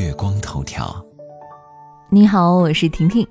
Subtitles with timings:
[0.00, 0.92] 月光头条。
[2.10, 3.24] 你好，我是婷婷。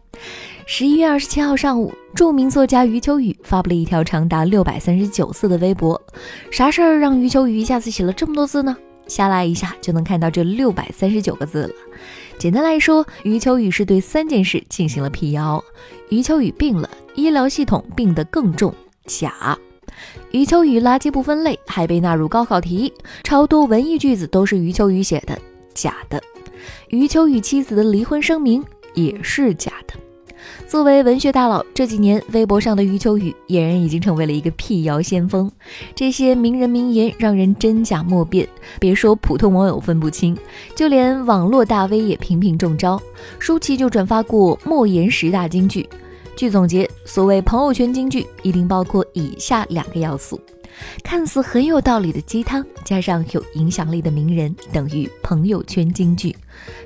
[0.65, 6.01] 十一月二十七号上午，著名作家余秋雨发布了一条长达六百三十九字的微博。
[6.51, 8.77] 啥事儿让余秋雨一下子写了这么多字呢？
[9.07, 11.73] 下拉一下就能看到这六百三十九个字了。
[12.37, 15.61] 简单来说，余秋雨是对三件事进行了辟谣。
[16.09, 18.73] 余秋雨病了，医疗系统病得更重，
[19.05, 19.57] 假。
[20.31, 25.37] 余秋雨垃圾不分类，还被纳入高考题，超多文艺句子都是余秋雨写的，
[25.73, 26.23] 假的。
[26.89, 28.63] 余秋雨妻子的离婚声明
[28.93, 29.93] 也是假的。
[30.67, 35.49] 作为文学大佬，这几年微博上的余秋雨俨然已经成为了一个辟谣先锋。
[35.95, 38.47] 这些名人名言让人真假莫辨，
[38.79, 40.35] 别说普通网友分不清，
[40.75, 43.01] 就连网络大 V 也频频中招。
[43.39, 45.87] 舒淇就转发过莫言十大金句。
[46.35, 50.39] 据总结，所谓朋友圈金句，一定包括以下两个要素：
[51.03, 56.35] 看似很有道理的鸡汤，加上有影响力的名人，等于朋友圈金句。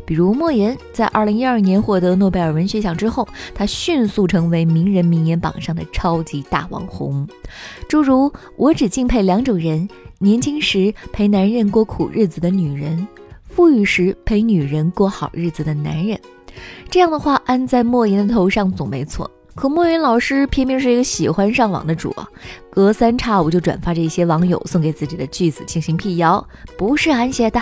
[0.06, 7.28] 比如莫言在二零一二年获得诺贝尔文学奖之后，他迅速成为名人名言榜上的超级大网红。
[7.88, 9.88] 诸如“我只敬佩两种人：
[10.20, 13.08] 年轻时陪男人过苦日子的女人，
[13.44, 16.20] 富裕时陪女人过好日子的男人。”
[16.90, 19.30] 这样的话安在莫言的头上总没错。
[19.58, 22.16] 可莫言老师偏偏是一个喜欢上网的主，
[22.70, 27.60] 隔三差五就转发这些网友送给自己的句子进行辟谣，不是俺写的。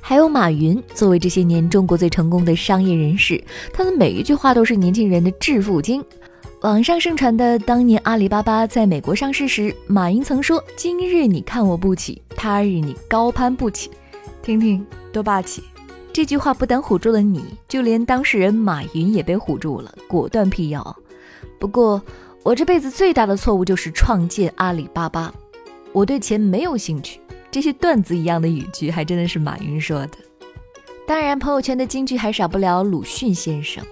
[0.00, 6.02] 还有马云，作为这些年中国最成功的商业人士，他的每一句话都是年轻人的致富经。
[6.60, 13.90] 网上盛传的当年阿里巴巴在美国上市时，马云曾说：“今日你看我不起，他日你高攀不起。”
[14.40, 15.64] 听听多霸气！
[16.12, 20.96] 这句话不但唬住了你，就连当事人马云也被唬住了，果断辟谣。
[21.58, 22.00] 不过，
[22.42, 25.32] 我这辈子最大的错误就是创建阿里巴巴。
[25.92, 27.20] 我对钱没有兴趣。
[27.50, 30.18] 这些段子一样的语句，还真的是马云说的。
[31.06, 33.82] 当然，朋友圈的金句还少不了鲁迅先生。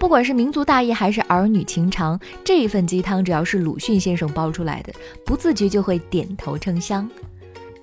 [0.00, 4.92] 不管是民族大义还是儿女情长，这一份鸡汤只要是鲁迅先生煲出来的，
[5.24, 7.08] 不自觉就会点头称香。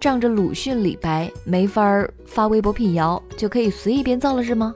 [0.01, 4.75] 仗着鲁迅、李白没法发微博辟谣，就可以随意编造了是吗？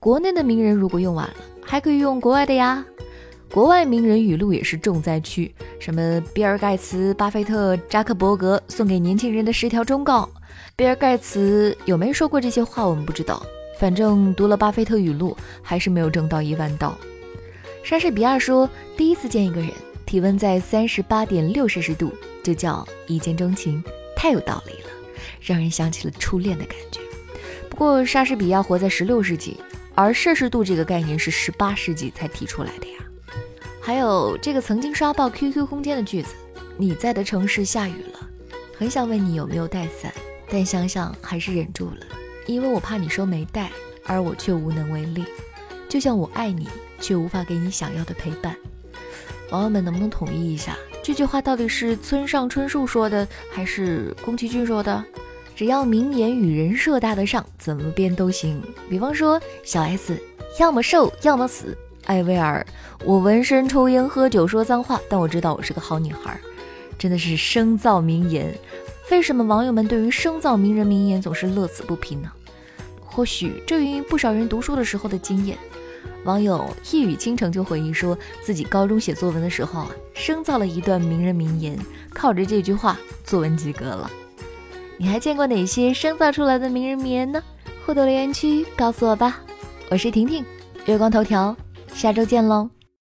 [0.00, 2.84] 国内的名人如果用完了，还可以用国外的呀。
[3.52, 10.28] 国外名人语录也是重灾区，什么比尔盖茨、巴菲特、扎克伯格送给年轻人的十条忠告。
[10.76, 13.44] 比尔盖茨有没说过这些话，我们不知道。
[13.76, 16.96] 反正读了巴菲特语录，还是没有挣到一万刀。
[17.82, 19.72] 莎士比亚说，第一次见一个人，
[20.06, 22.12] 体温在三十八点六摄氏度，
[22.44, 23.82] 就叫一见钟情，
[24.14, 24.90] 太有道理了，
[25.40, 27.00] 让人想起了初恋的感觉。
[27.68, 29.56] 不过莎士比亚活在十六世纪，
[29.96, 32.98] 而摄氏度这个概念是十八世纪才提出来的呀。
[33.80, 36.34] 还有这个曾经刷爆 QQ 空间的句子
[36.76, 38.28] ：“你在的城市下雨了，
[38.76, 40.12] 很想问你有没有带伞，
[40.50, 41.96] 但想想还是忍住了，
[42.46, 43.70] 因为我怕你说没带，
[44.04, 45.24] 而我却无能为力。
[45.88, 46.68] 就像我爱你，
[47.00, 48.54] 却无法给你想要的陪伴。”
[49.50, 55.04] 网友们能不能统一一下这句话到底是村上春树说的，还是宫崎骏说的？
[55.56, 58.62] 只要名言与人设搭得上，怎么编都行。
[58.88, 60.16] 比方说小 S，
[60.58, 61.76] 要么瘦，要么死。
[62.06, 62.66] 艾薇儿，
[63.04, 66.38] 我纹身、抽烟、喝酒、说脏话，但我知道我是个好女孩，
[66.98, 68.52] 真的是生造名言。
[69.10, 72.30] 为什么网友们对于生造名人名言总是乐此不疲呢？
[73.04, 75.58] 或许这源于不少人读书的时候的经验。
[76.24, 81.78] 网友一语倾城就回忆说，自己高中写作文的时候啊，生造了一段名人名言，
[82.12, 84.10] 靠着这句话，作文及格了。
[84.96, 87.42] 你还见过哪些生造出来的名人名言呢？
[87.86, 89.40] 互动留言区告诉我吧。
[89.90, 90.44] 我是婷婷，
[90.84, 91.56] 月光头条。
[92.00, 92.70] 下周见喽。